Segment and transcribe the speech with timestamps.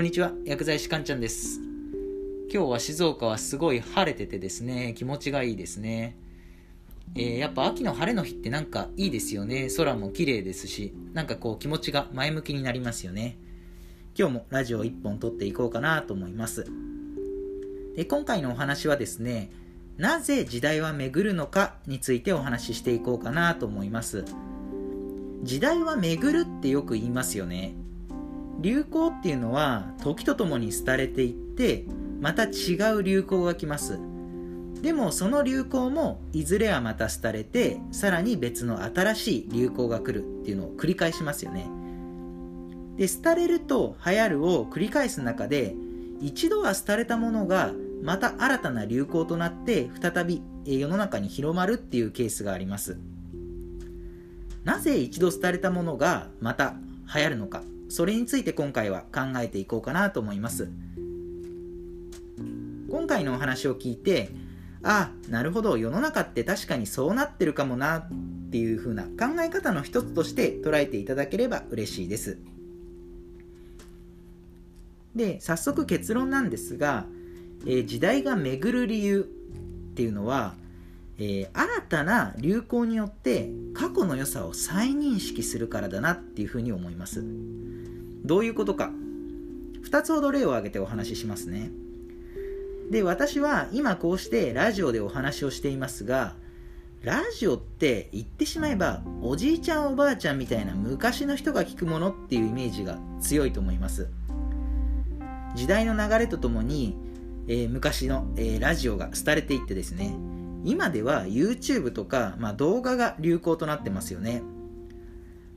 [0.00, 1.60] こんにちは薬剤師かんちゃんです。
[2.50, 6.16] 今日は静岡はすごい晴れててですね気持ちがいいですね。
[7.14, 9.68] えー、やっぱ秋の晴れの日ってなんかいいですよね。
[9.76, 13.36] 空も綺麗ですしなんかこう気持ちが前向きになりますよね。
[14.18, 16.64] 今日もラジオ1本撮っていこうかなと思います。
[17.94, 19.50] で今回のお話はですね
[19.98, 24.24] なぜ時代は巡るのかについてお話ししていこうかなと思います。
[25.42, 27.74] 時代は巡るってよく言いますよね。
[28.60, 31.84] 流行っていうのは時とともに廃れていって
[32.20, 33.98] また違う流行が来ます。
[34.82, 41.66] でもその流行もいずれはまた廃れてさらに別の新しい流行が来るっていうのを繰り返しますよね。
[42.96, 45.74] で廃れると流行るを繰り返す中で
[46.20, 47.72] 一度は廃れたものが
[48.02, 52.98] また新たな流行となって再び世の中に広まるっていうケースがあります。
[54.64, 56.74] なぜ一度廃れたものがまた
[57.14, 57.62] 流行るのか。
[57.90, 60.70] それについて今回は考えていこうかなと思います
[62.88, 64.30] 今回のお話を聞いて
[64.82, 68.08] ああなるほど世の中って確かにそうなってるかもなっ
[68.50, 72.38] ていう風な考え方の一つとして捉えていただければ嬉しいです
[75.14, 77.06] で早速結論なんですが、
[77.66, 79.28] えー、時代が巡る理由
[79.90, 80.54] っていうのは、
[81.18, 87.24] えー、新たな流行によって過去の良さを再認識するからだなっていうふうに思います。
[88.30, 88.92] どういうことか。
[89.82, 91.72] 2つほど例を挙げてお話ししますね。
[92.88, 96.36] で私は今こうしてラジオでお話をしていますが
[97.02, 104.08] ラジオって言ってしまえばおじいちゃんおばあちゃんみたいな昔の人が聞くものっていうイメージが強いと思います。
[105.56, 106.96] 時代の流れとともに、
[107.48, 110.14] えー、昔の、えー、ラジオが廃れていってですね
[110.62, 114.44] 今では YouTube とか、まあ、動画が流行となってますよね。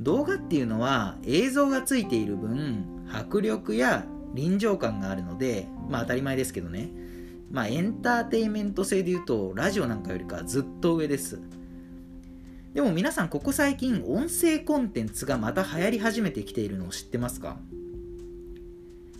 [0.00, 6.90] 動画っていうのは映像がついている分迫力や臨場感があるのでまあ当たり前ですけどね。
[7.50, 11.40] まあエンターテインメント性で言うとラジオなんかよりかずっと上です。
[12.74, 17.56] でも皆さんここ最近音声コンテンツがまた流行り始めてきているのを知ってますか？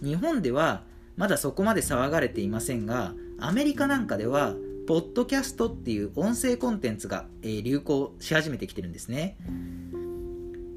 [0.03, 0.85] 日本では
[1.17, 4.55] まだそこまで騒がれていませんがアメリカなんかでは
[4.87, 9.37] ポッドキャストっていう音声コンテンツが、え流行し始めてきてるんですね。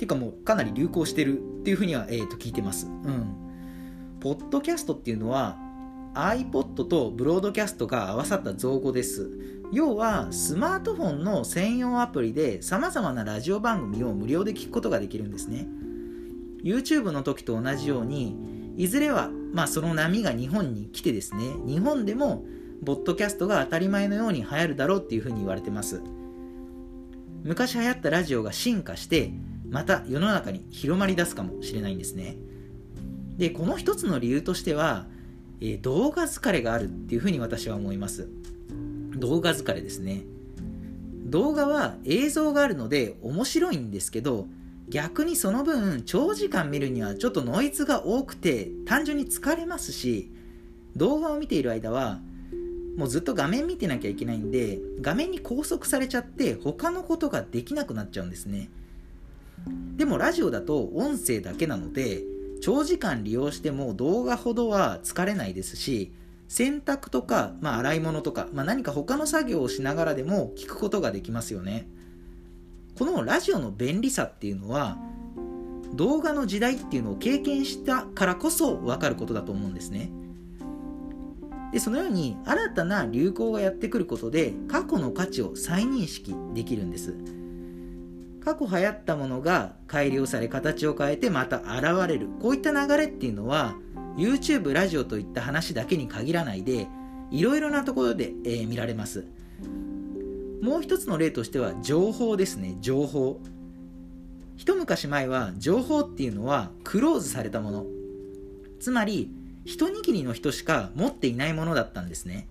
[0.02, 2.88] ていうかもうかなり流行してるっていうふうには、えー、と聞いてます。
[2.88, 3.36] うん。
[4.20, 5.58] ポッドキャストっていうのは
[6.16, 9.30] iPod とブロードキャストが合わさった造語です。
[9.72, 15.68] 要はスマートフォンの専用アプリで様々なラジオ番組を無料で聞くことができるんですね。
[16.64, 18.36] YouTube の時と同じように
[18.78, 22.46] いずれはまあその波が日本に来てですね日本でも
[22.86, 26.02] ポッドキャストが当たり前のように流行るだろうっていうふうに言われてます
[27.44, 29.32] 昔流行ったラジオが進化して
[29.72, 32.36] また世の中に広まりだすかもしれないんですね。
[33.38, 35.08] でこの一つの理由としては、
[35.62, 38.30] えー、動画疲れがあるっていうふうに私は思います。
[39.16, 40.24] 動画疲れですね。
[41.26, 44.48] 動画は映像があるので面白いんですけど
[44.90, 50.30] 逆にその分長時間見るにはちょっとノイズが多くて単純に疲れますし
[50.98, 52.20] 動画を見ている間は
[52.98, 58.70] もうずっと画面見てなきゃいけないんで画面に拘束されちゃって他のことができなくなっちゃうんですね。
[59.98, 62.24] でもラジオだと音声だけなので
[62.62, 66.12] 長時間利用しても動画ほどは疲れないですし
[66.48, 71.88] 洗濯とか、まあ、洗い物とか、まあ、何か他の作業をしながらでも聞くことができますよね。
[72.98, 74.98] このラジオの便利さっていうのは
[75.94, 80.12] 動画の時代っていうのを経験したからこそ分かることだと思うんですね。
[81.72, 87.16] でそのように新たな流行がやってくることで過去の価値を再認識できるんです。
[88.44, 92.28] 過去流行ったものが改良され形を変えてまた現れる。
[92.42, 93.76] こういった流れっていうのは
[94.18, 96.88] YouTube ラジオといった話だけに限らないで
[97.30, 99.26] いろいろなところで、えー、見られます。
[100.62, 102.78] もう一つの例としては情報ですね。
[102.82, 103.40] 情報。
[104.58, 107.86] 一昔前は情報っていうのはクローズされたもの。
[108.80, 109.32] つまり
[109.66, 112.48] 一握りの人しか持っていないものだったんですね。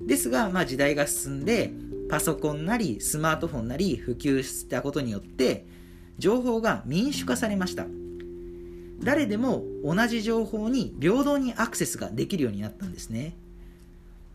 [0.00, 1.72] ですが、まあ、時代が進んで
[2.08, 5.66] パソコンなりスマートフォンなり普及したことによって
[6.18, 7.86] 情報が民主化されました。
[9.00, 13.36] 誰でも同じ情報に平等にアクセスができるようになったんですね。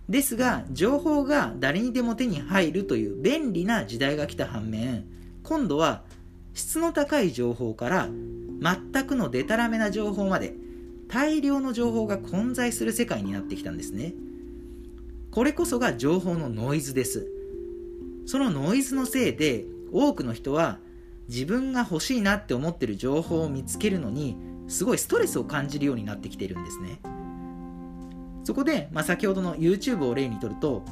[0.09, 5.05] ですが情報が誰にでも手に入るという便利な時代が来た反面
[5.43, 6.03] 今度は
[6.55, 8.09] 質の高い情報から
[8.61, 10.55] 全くのデタラメな情報まで
[11.07, 14.13] 大量の情報が混在する世界になってきたんですね。
[15.31, 17.27] これこそが情報のノイズです。
[18.29, 20.77] そのノイズのせいで多くの人は
[21.27, 24.37] 自分が欲しいなって思ってる情報を見つけるのに
[24.67, 26.99] すごいストレスを感じるようになってきてるんですね。
[28.43, 30.83] そこで、まあ、先ほどの YouTube を例にとると、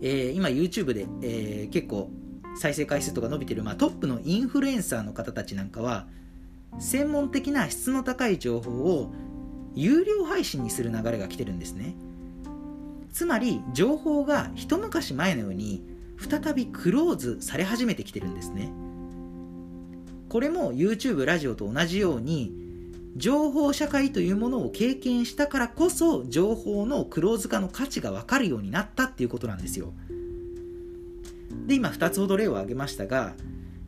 [0.00, 2.08] えー、今 YouTube で、えー、結構
[2.56, 6.06] 再生回数とか伸びてる、まあ、トップのインフルエンサーの方たちなんかは
[6.78, 9.12] 専門的な質の高い情報を
[9.74, 11.96] 有料配信にする流れが来てるんですね。
[13.12, 18.72] つまり情報が一昔前のように再びクローズされ始めてきてるんですね。
[20.28, 22.52] これも YouTube ラジオと同じように
[23.16, 29.92] 情報社会というものを経験したからこそ情報のクローズ化の価値が分かるようになったっていうことなんですよ。
[31.66, 33.34] で今2つほど例を挙げましたが、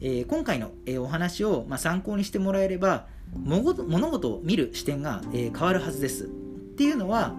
[0.01, 3.75] えー、今回の、えー、お話を、まあ、参考にしてもらえれば物
[4.11, 6.25] 事を見る視点が、えー、変わるはずです。
[6.25, 6.29] っ
[6.77, 7.35] ていうのは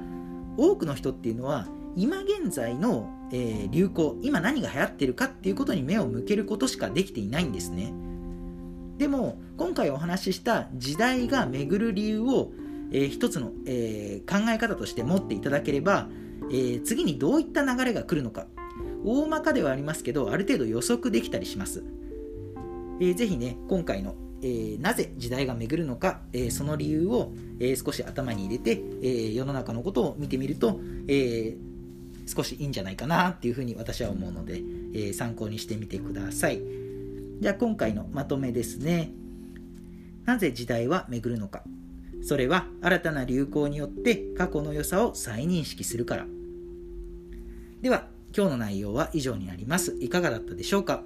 [0.58, 7.94] 多くの人っていうのは今現在の、え流行今何が流行ってるかっていうことに目を向けることしかできていないんですね。
[8.98, 12.52] でも今回お話しした時代が巡る理由を、
[12.92, 16.10] えー、一つの、えー、考え方として持っていただければ、
[16.50, 18.48] えー、次にどういった流れが来るのか。
[19.04, 21.84] 大まかではありますけどある程度予測できたりします、
[23.00, 31.58] えー、ぜひね今回の、えー、なぜ時代が巡るのか、えー、その理由を、えー、少し頭に入れて、えー、世の中のことを見てみると、えー、
[32.28, 36.62] 少しいいんじゃないかなっていうふうに私は思うので、えー、参考にしてみてください。
[37.40, 39.12] じゃあ今回のまとめですね。
[40.26, 41.64] なぜ時代は巡るのか。
[42.22, 46.26] それは新たな流行によって過去の良さを再認識するから。
[47.82, 49.96] では今日の内容は以上になります。
[50.00, 51.04] いかがだったでしょうか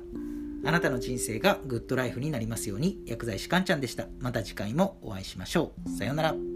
[0.64, 4.08] あなたの人生がグッドライフになりますように薬剤師かんちゃんでした。
[4.20, 5.90] また次回もお会いしましょう。
[5.90, 6.51] さようなら。